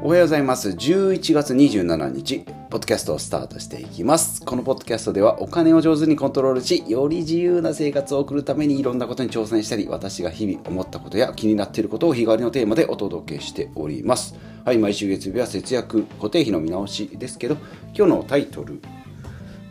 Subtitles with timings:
[0.00, 0.68] おはようございます。
[0.68, 4.44] 11月27日、ポッドキャストをスタートしていきます。
[4.44, 14.36] このポッドキャストではお金を上手にコントロールし、より自由な生活を送るためにいろんなことに挑戦したり、私が日々思ったことや気になっていることを日替わりのテーマでお届けしております。
[14.64, 17.56] はい、毎週月曜日は節約固定費の見直しですけど、
[17.92, 18.80] 今日のタイトル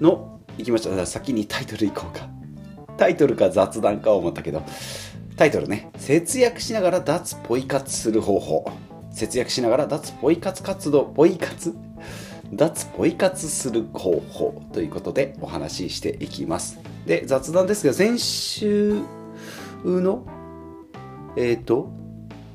[0.02, 1.05] の、いきました。
[1.05, 2.28] 先にタイトルいこうか。
[2.98, 4.62] タイトルか雑談か思ったけど、
[5.38, 8.66] タイトルね、節約しながら脱ポイ活する方法。
[9.17, 11.75] 節約しながら脱ポイ活活動、ポイ活？
[12.53, 16.80] 脱ポイ活する方法ということでお話ししていきます。
[17.08, 19.02] で、雑談ですが、先週
[19.84, 20.23] の、
[21.35, 21.89] えっ、ー、と、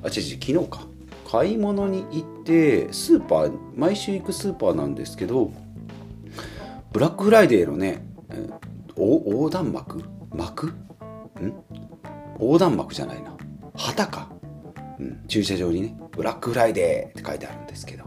[0.05, 0.87] あ、違う違う、昨日か。
[1.29, 5.51] 買い物に行って、スーパー、毎週行くスーパーなんですけど、
[6.93, 8.07] ブラックフライデーのね、
[8.97, 10.05] 横断幕？
[10.31, 10.69] 幕？
[10.69, 10.75] ん？
[12.39, 13.37] 横断幕じゃないな。
[13.75, 14.31] 旗か。
[15.01, 18.05] うん、駐車場にねブラックフライデーって書いてあるんですけど。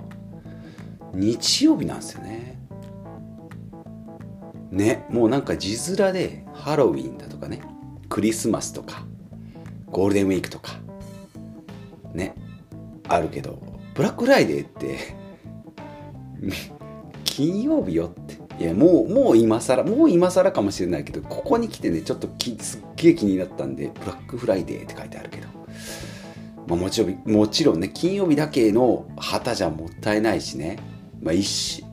[1.14, 2.60] 日曜日なんですよね。
[4.72, 7.62] ねもうなんか字面でハロウィンだとかね。
[8.10, 9.06] クリスマスとか。
[9.92, 10.74] ゴールデンウィークとか。
[12.14, 12.36] ね
[13.08, 13.60] あるけど。
[13.94, 14.98] ブラックフライデーって
[17.24, 18.46] 金曜日よって。
[18.58, 22.30] いやもうもう今更もう今更かもしれないけどここに来てねちょっと
[22.62, 25.45] すっげえ気になったんでブラックフライデーって書いてあるけど。
[26.68, 30.80] まあ、もちろんもちろんね金曜日だけの旗じゃもったいないしね、
[31.22, 31.86] まあ、一し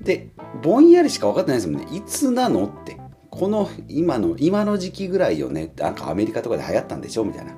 [0.00, 0.30] で
[0.62, 1.96] ぼんやりしか分かってないですもんね。
[1.96, 2.98] いつなのって。
[3.30, 5.72] この今の今の時期ぐらいよね。
[5.76, 7.54] なんかアメリカとかで流行ったんでしょみたいな。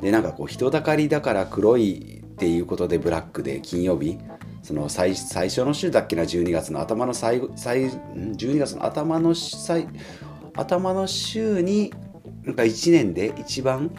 [0.00, 4.18] でなんかこう人だかりだから黒いっていうことでブラックで金曜日。
[4.62, 9.86] その最最初の週だっけな12月の頭の最後最12月の頭の最
[10.54, 11.92] 頭の週に
[12.42, 13.92] なんか1年で一番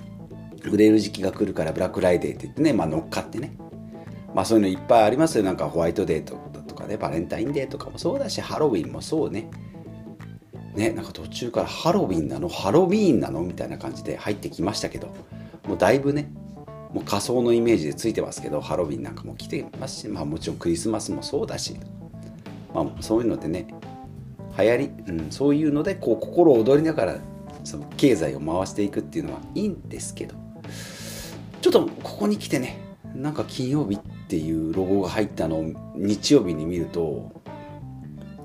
[0.66, 3.56] 売れる時期が来るからブラックライデーって言ってね、まあ、乗っかってね。
[4.34, 5.44] まあそういうのいっぱいありますよ。
[5.44, 6.36] なんかホワイトデーと
[6.76, 9.50] かねバレンタインデーとかもそうだしハロウィンもそうね。
[10.76, 12.48] ねなんか途中からハロウィンなの？
[12.50, 13.42] ハロウィーンなの？
[13.42, 15.08] みたいな感じで入ってきましたけど。
[15.68, 16.32] もうだいぶね
[16.94, 21.78] もう仮想のイメージでついてますけどハロウィンなんかも来てますし、まあ、もちろんクリスマスもそうだし、
[22.74, 23.68] まあ、そういうのでね
[24.58, 27.18] 流行り、うん、そういうのでこう心躍りながら
[27.66, 30.36] その経済を回していくっていうのはいいんですけど。
[31.70, 32.80] ちょっとここに来てね
[33.14, 37.32] なんか金曜日っていうロゴが入ったのを日曜日に見ると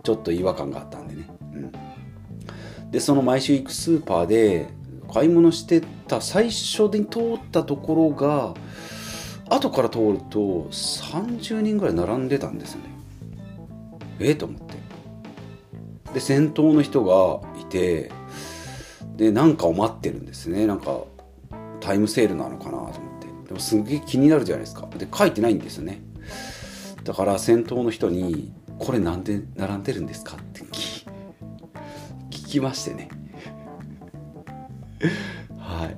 [0.02, 4.68] ちょっと違和感があったんでね、うん、でその毎週行くスーパーで
[5.12, 8.54] 買い物してた最初に通ったところが
[9.48, 12.90] 後から通ると30人ぐらい並んでたんですよね。
[14.18, 14.30] え？
[14.30, 14.74] えと思って。
[16.14, 18.10] で先頭の人がいて
[19.16, 20.66] で何かを待ってるんですね。
[20.66, 21.04] なんか
[21.82, 23.02] タイムセールなのかなと思って。
[23.48, 24.88] でもすげえ気になるじゃないですか。
[24.96, 26.00] で書いてないんですよね。
[27.04, 30.60] だから先頭の人に「これなんで並んでるんですか?」って
[32.30, 33.08] 聞きましてね。
[35.58, 35.96] はい。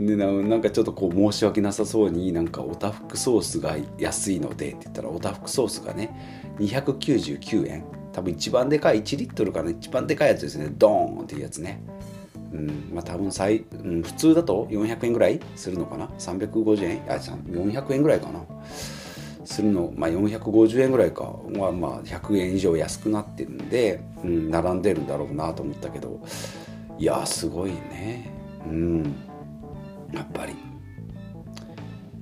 [0.00, 7.84] でなんかちょっとこう申し訳なさそうになんかおたふくソースが安いのでって言ったらおたふくソースがね299円。
[8.12, 9.70] 多分一番でかい1リットルかな。
[9.70, 10.68] 一番でかいやつですね。
[10.78, 11.82] ドーンっていうやつね。
[12.54, 17.02] うんまあ、多分最、うん、普通だと400円ぐらいするのかな？350円？
[17.08, 18.44] あ400円ぐらいかな？
[19.44, 21.24] するの、まあ、450円ぐらいか。
[21.24, 26.20] は、まあ、100円以上安くなってるんで、うん、並んでるんだろうなと思ったけど。
[26.96, 28.30] いやすごいね。
[28.66, 29.02] うん。
[30.12, 30.54] やっぱり。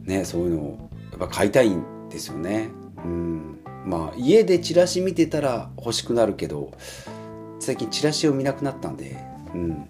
[0.05, 2.71] ねそういうのをやっぱ買いたいんですよね。
[3.05, 3.59] うん。
[3.85, 6.73] まあ家でチラシ見てたら欲しくなるけど
[7.61, 9.17] 最近チラシを見なくなったんで、
[9.55, 9.89] うん、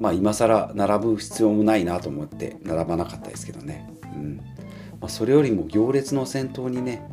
[0.00, 3.88] まあ今更並ぶ必要もないなと思って並ばなかったですけどね。
[4.14, 4.36] うん。
[5.00, 7.08] まあ、それよりも行列の先頭にね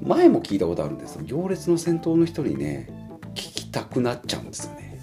[0.00, 2.88] 前も聞いたことあるんですけど行列の先頭の人にね
[3.34, 4.98] 聞きたくなっちゃうんですよね。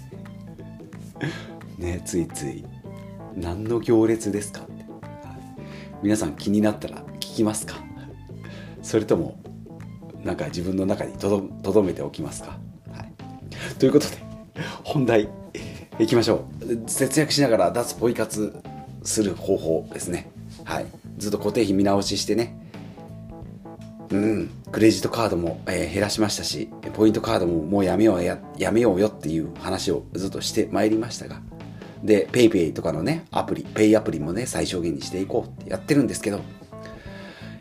[1.78, 2.64] ねついつい。
[3.36, 4.62] 何の行列ですか、
[6.02, 7.74] 皆さん気になったら聞きますか。
[8.82, 9.40] それとも
[10.22, 12.58] なんか自分の中にとどめておきますか、
[12.92, 13.12] はい、
[13.78, 14.16] ということで
[14.84, 15.28] 本題
[15.98, 16.53] いきましょう。
[16.86, 18.54] 節約しながら脱ポイ活
[19.02, 20.30] する方法ですね。
[20.64, 20.86] はい。
[21.18, 22.56] ずっと固定費見直ししてね。
[24.10, 24.50] うん。
[24.72, 31.40] クレジットカードも、えー、減らしましたしポイントカードももうやめようややめようよっていう話をずっとしてまいりましたが。
[32.02, 36.40] で PayPay とかのねアプリ Pay アプリもね最小限にしていこうってやってるんですけど。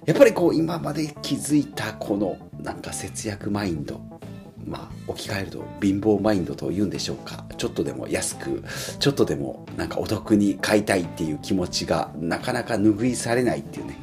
[0.06, 4.02] やっぱりこう今まで気づいたこのなんか節約マインド。
[4.66, 7.46] まあ、置き換えると貧乏マインドというんでしょうか。
[7.58, 8.64] ちょっとでも安く
[9.00, 13.98] ちょっとでもなんかお得に買いたいっていう気持ちがなかなか拭いされないっていうね。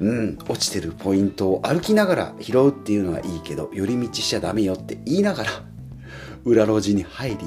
[0.00, 5.50] うん落ちてるポイントを歩きながら拾うっていうのはいいけど寄り道しちゃダメよって言いながら
[6.44, 7.38] 裏路地に入り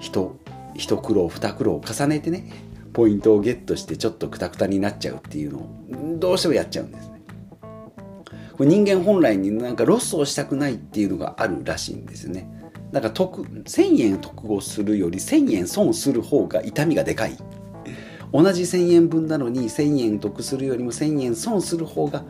[0.00, 0.32] 一
[0.74, 2.50] 一苦労二苦労を重ねてね
[2.92, 7.11] ポイントをゲットしてちょっとクタクタになっちゃうっていうのをどうしてもやっちゃうんです。
[8.62, 12.48] これ人間本来になんかロスをしたくないっていうのがあるらしいんですよね
[12.92, 17.36] だから得1000円得をするより1000円損する方が痛みがでかい。
[18.32, 22.22] 同じ1000円分なのに1000円得するよりも1000円損する方が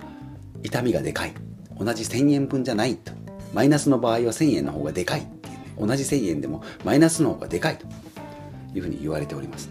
[0.63, 1.35] 痛みがでかい。
[1.79, 3.13] 同じ1000円分じゃないと。
[3.53, 5.31] マイナスの場合は1000円の方がでかいいね。
[5.77, 7.87] 同じ1000円でもマイナスの方がでかいと。
[8.75, 9.69] いうふうに言われております、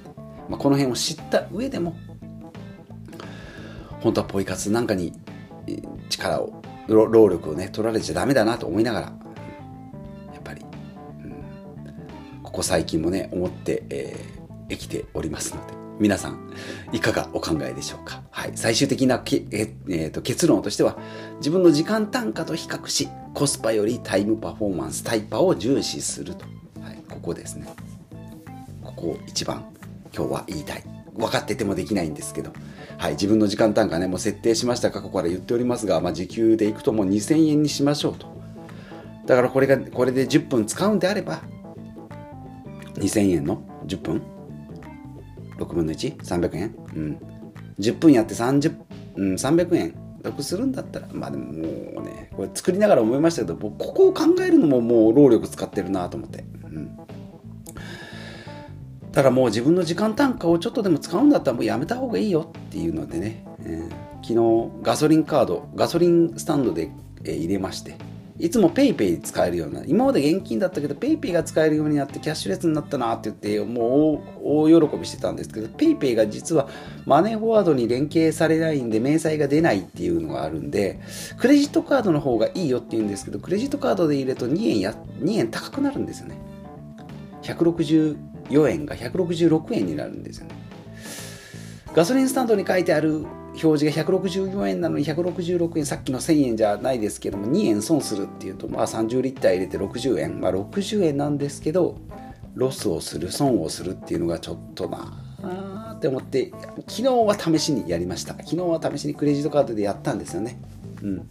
[0.47, 1.95] まあ、この辺を知った上でも
[4.01, 5.13] 本当はポイ活なんかに
[6.09, 10.65] 力を労力をね取られちゃダメだなと思いながらやっぱり、
[11.23, 16.51] うん、ここ最近もね思って、えー、生きておりますので皆さん
[16.91, 20.97] いかがお考えでしょうか、はい、最終的なけ、ええー、と結論としては
[21.37, 26.45] 自分の時間単価と比較しコスパよりタイムパフォーマンスタイパを重視すると、
[26.81, 27.67] はい、ここですね。
[28.83, 29.63] ここを一番
[30.13, 30.83] 今日は言いたい。
[31.15, 32.51] 分かっててもできないんですけど、
[33.01, 38.27] はい、自分の時間単価ねもう設定しました過去から言っておりますが、まあ、時給でいくともう2000円にしましょうと
[39.25, 41.41] だからこれがこれで10分使うんであれば
[42.93, 44.21] 2000円の10分
[45.57, 47.17] 6分の 1?300 円うん。
[47.79, 48.75] 10分やって30、
[49.15, 56.43] うん、300円得するんだったら、まあでももうね、これ作りながら思いましたけど、ここを考えるのももう労力使ってるなと思って。
[59.11, 66.91] だからもう自分の時間単価をちょっとでも使うんだったらもうやめた方がいいよっていうのでね、えー、昨日ガソリンカード、ガソリンスタンドで、
[67.25, 67.97] えー、入れまして、
[68.39, 76.69] いつも PayPay 使えるような、今まで現金だったけど PayPay が使えるようになってキャッシュレスになったなって言って、もう大喜びしてたんですけど、PayPay が実は
[77.05, 81.01] マネーフォワードに連携されないんで、明細が出ないっていうのがあるんで、
[81.37, 86.37] クレジットカードの方がいいよって言うんですけど、クレジットカードで入れると2円や、2円高くなるんですよね。
[88.51, 90.55] 4円が166円になるんですよね。
[91.93, 93.25] ガソリンスタンドに書いてある
[93.61, 100.39] 表示が164円なのに166円さっきの1000円じゃないですけども2円損するっていうとまあ30リッター入れて60円。
[100.39, 101.97] まあ60円なんですけど
[102.55, 106.51] ロスをする損をするっていうのがちょっとなあって思って
[106.87, 108.33] 昨日は試しにやりました。
[108.35, 110.59] 昨日は試しにクレジットカードでやったんですよね。
[111.01, 111.27] うん。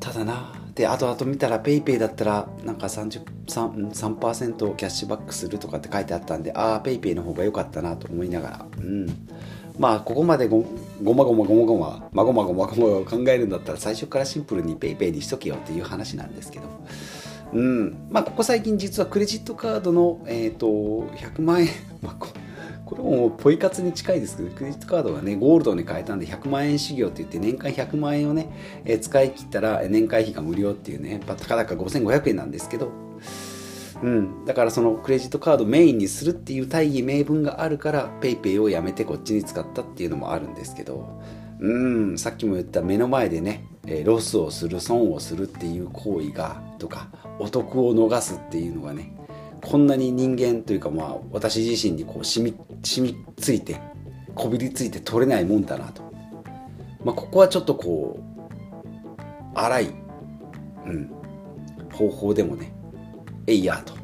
[0.00, 8.66] ただなで後々見たら PayPay だったらなんか 3%, 3キャッシュバックするとかって書いてあったんでああ PayPay の方が良かったなと思いながら。
[8.78, 9.28] うん。
[9.76, 10.64] まあここまでご
[11.02, 16.66] ごまごまごまごままごまごまごまを考えるんだったら最初からシンプルに PayPay にしとけよっていう話なんですけど。
[17.54, 18.06] うん。
[18.08, 20.68] まあここ最近実はクレジットカードのえっ、ー、と
[21.16, 21.68] 100万円
[22.88, 28.50] これもポイ活に近いですけどクレジットカードがねゴールドに変えたんで100万円修行って言って年間100万円をね、
[28.86, 32.90] えー、使い切ったら年会費が無料っていうねたかだか5500円なんですけど。
[34.00, 41.20] うん、だからそのクレジットカードメインにするっていう大義名分があるから PayPay をやめてこっちに使ったっていうのもあるんですけど。
[41.60, 42.16] うん。
[42.16, 43.66] さっきも言った目の前でね
[44.04, 47.08] ロスをする損をするっていう行為がとか
[47.40, 49.17] お得を逃すっていうのがね
[49.60, 53.80] こんなに人間というかまあ私自身にこう染み染みついて
[54.34, 56.02] こびりついて取れないもんだなと、
[57.04, 59.94] まあ、ここはちょっとこう荒い、
[60.86, 61.10] うん、
[61.92, 62.72] 方法でもね
[63.46, 63.94] えいやと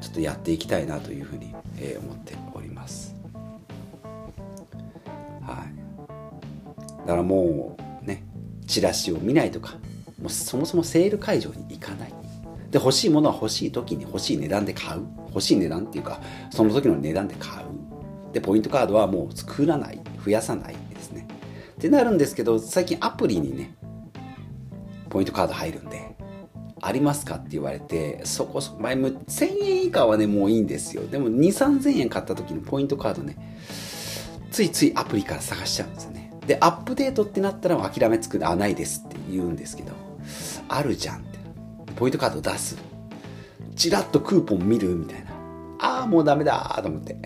[0.00, 3.16] ちょっとやっていきたいなというふうに、え思っております。
[5.40, 7.06] はい。
[7.06, 8.22] だからもうね
[8.66, 9.74] チラシを見ないとか
[10.20, 12.14] もうそもそもセール会場に行かない。
[12.76, 21.26] で欲しいものは欲しい時に欲しい値段で買う欲しい値段っていうかその時の値段で買うでポイントカードはもう作らない増やさないですね
[21.72, 23.74] ってなるんですけど最近アプリにね
[25.08, 26.14] ポイントカード入るんで
[26.82, 31.06] ありますかって言われて、そこそこ、前も1000円以下はね、もういいんですよ。
[31.06, 33.38] でも2、3000円買った時のポイントカードね、
[34.50, 36.32] ついついアプリから探しちゃうんですよね。
[36.46, 39.92] で、アップデートってなったら諦めつく、あ、ないですって言うんですけど、
[40.68, 41.35] あるじゃんって。
[41.96, 42.76] ポイントカード出す。
[43.74, 45.30] チラッとクーポン見るみたいな。
[45.80, 47.16] ああ、もうダメだと思って。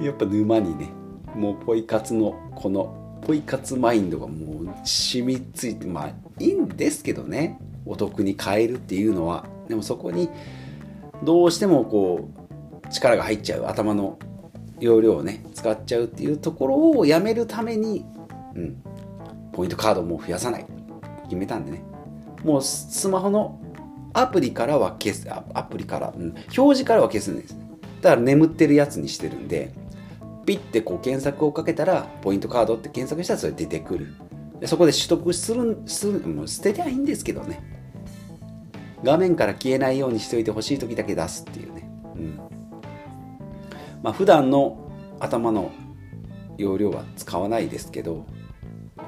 [0.00, 0.88] やっぱ沼にね、
[1.34, 10.30] もうポイ活のこのポイ活マインドがもう染みついてまあいいんですけどねお得に買えるっていうのはでもそこに
[11.24, 12.30] どうしてもこ
[12.84, 14.18] う力が入っちゃう頭の
[14.78, 18.04] 容量をね使っちゃうっていうところをやめるために、
[18.54, 18.82] うん、
[19.52, 20.66] ポイントカードも増やさない
[21.24, 21.82] 決めたんでね
[22.46, 23.60] もうスマホの
[24.12, 27.56] アプリからは消すアプリから、うん、表示からは消すんです
[28.00, 29.74] だから眠ってるやつにしてるんで
[30.46, 34.14] ピッてこう検索をかけたらポイントカードって検索したらそれ出てくる。
[34.60, 37.60] でそこで取得するするもう捨てりゃいいんですけどね。
[39.02, 42.40] 画面から消えないようにしておいてほしい時だけ出すっていうね、うん。
[44.02, 44.88] まあ普段の
[45.18, 45.72] 頭の
[46.56, 48.24] 容量は使わないですけど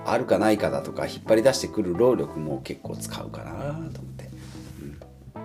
[0.05, 4.31] あるかないかだとか引っ張り出してくる労力も結構使うかなと思って、
[5.35, 5.39] う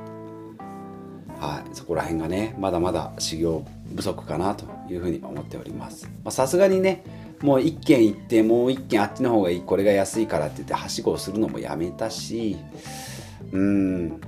[1.33, 1.75] ん、はい。
[1.75, 6.09] そこら辺がねまだまだ修行不足かなというふうに思っております。
[6.29, 7.03] さすがにね
[7.41, 12.57] もう一軒行ってもう一軒あっちの方がいいこれが安いからって言ってはしごをするのもやめたし
[13.51, 14.21] うん。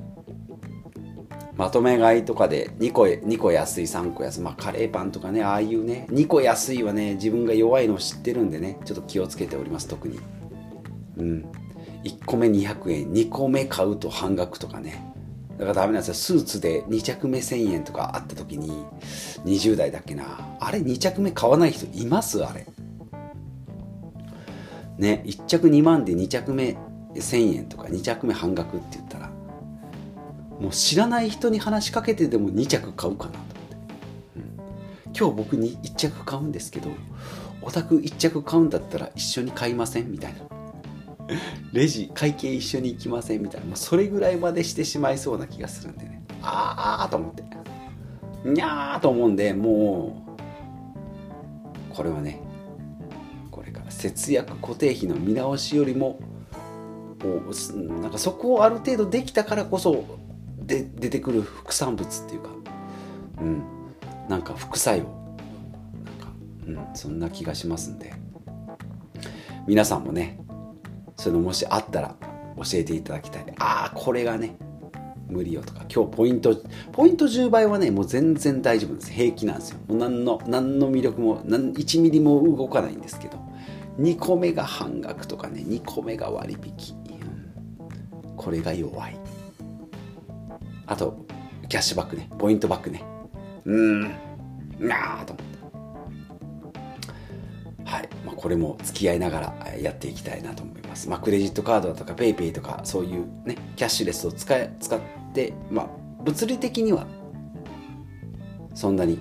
[1.58, 10.20] まとめ買いとかで2個 ,2 個安い3個安い、まあ、カレーパンとかねああいうね2個安いはね自分が弱いのを知ってるんでねちょっと気をつけております特に。
[11.18, 11.46] うん。
[12.04, 15.14] 1個目200円2個目買うと半額とかね。
[15.58, 16.14] だからダメなんですよ。
[16.14, 18.84] スーツで2着目1000円とかあった時に
[19.46, 20.58] 20代だっけな。
[20.60, 22.44] あれ2着目買わない人います？
[22.44, 22.68] あれ。
[24.98, 26.76] ね1着2万で2着目
[27.14, 29.15] 1000円とか2着目半額って言った
[30.60, 33.76] もう知らない人に話しかけてでも2着買うかなと思って、
[34.38, 36.90] うん、今日僕に1着買うんですけど
[37.62, 40.40] お宅1着買うんだったら一緒に買いませんみたいな。
[41.74, 43.68] レジ会計一緒に行きませんみたいな。
[43.68, 46.24] もうそれぐらいまでしてしまいそうな気がするんでね。
[46.44, 47.44] ああと思って。
[48.46, 50.24] にゃーと思うんでも
[51.92, 52.40] うこれはね
[53.50, 56.20] これから節約固定費の見直しよりも
[57.24, 60.20] もうなんかそこをある程度できたからこそ
[60.66, 62.50] で出てくる副産物っていうか、
[63.42, 63.64] うん、
[64.28, 65.04] なんか副作用。
[65.04, 68.14] なんか、うん、そんな気がしますんで。
[69.68, 70.40] 皆さんもね
[71.18, 72.16] そのもしあったら
[72.58, 73.46] 教えていただきたい。
[73.58, 74.58] ああこれがね
[75.28, 75.86] 無理よとか。
[75.94, 76.56] 今日ポイント
[76.92, 79.12] ポイント10倍はねもう全然大丈夫です。
[79.12, 79.80] 平気なんですよ。
[79.88, 83.46] もう何の何の魅力も何1ミリも動かないんですけど。
[84.00, 85.62] 2個目が半額とかね。
[85.62, 86.96] 2個目が割引、
[88.36, 89.18] これが弱い。
[90.88, 91.26] あと、
[91.68, 92.30] キャッシュバックね。
[92.38, 93.04] ポイントバックね。
[93.66, 94.12] うーん。
[94.80, 95.56] なあと思って。
[97.86, 98.10] はい。
[98.26, 101.10] まあ、これも付き合いながらやっていきたいなと思います。
[101.10, 105.00] まあ、クレジットカードだとか PayPay とかそういうね、キャッシュレスを使い使っ
[105.34, 105.90] て、まあ、
[106.24, 107.06] 物理的には
[108.74, 109.20] そんなに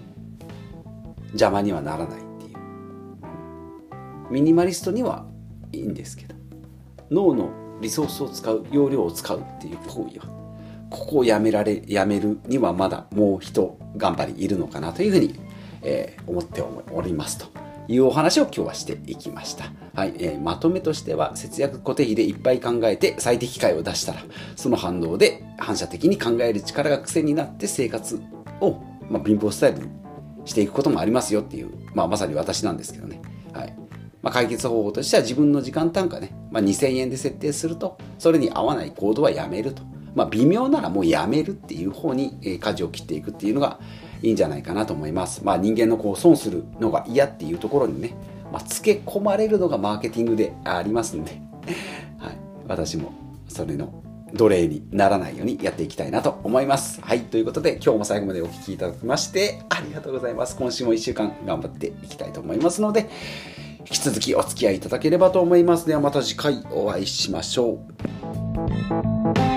[1.29, 4.33] 邪魔にはならないっていう。
[4.33, 5.27] ミニマリストには
[5.73, 6.35] いいんですけど、
[7.11, 10.34] 脳のリソースを使う、容量を使うっていう行為は
[10.95, 15.39] ここをやめられ、やめるにはまだもう一頑張りいるのかなというふうに、
[15.83, 17.47] えー、思っておりますと
[17.89, 19.73] いうお話を今日はしていきました。
[19.95, 24.23] はい、えー、まとめとしては節約固定費でいっぱい考えて最適解を出したら、
[24.57, 28.21] その反動で反射的に考える力が癖になって生活
[28.61, 29.89] を、まあ、貧乏スタイルに
[30.45, 33.21] していくこともありますよっていう、まあ、まさに私なんですけどね。
[33.53, 33.75] はい。
[34.23, 39.83] まあ、解決方法としては自分の時間単価ね、まあ、2000円で設定すると、それに合わない行動はやめると。
[40.15, 43.81] まあ、微妙ならもうやめるっていう方に、え舵を切っていくっていうのが
[44.23, 45.45] いいんじゃないかなと思います。
[45.45, 48.15] まあ、人間のこう損するのが嫌っていうところにね、
[48.53, 51.41] まあ、つけ込まれるのがマーケティングでありますんで、
[52.19, 52.37] はい、
[52.69, 53.13] 私も
[53.49, 54.03] それの
[54.33, 57.01] 奴隷にならないようにやっていきたいなと思います。
[57.01, 57.21] はい。
[57.21, 60.57] ということで、今日も最後までお聴きいただきまして、ありがとうございます。
[60.57, 63.09] 今週も1週間頑張っていきたいと思いますので、
[63.81, 65.87] 引き続きお付き合いいただければと思います。
[65.87, 67.79] ではまた次回お会いしましょ
[69.51, 69.54] う。